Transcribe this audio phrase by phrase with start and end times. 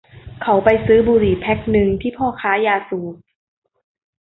[0.43, 3.15] เขาไปซื้อบุหรี่แพ็คนึงที่พ่อค้ายาสูบ